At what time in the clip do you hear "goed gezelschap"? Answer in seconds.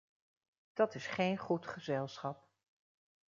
1.37-2.47